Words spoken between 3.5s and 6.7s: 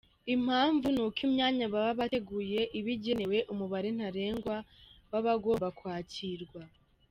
umubare ntarengwa w’abagomba kwakirwa.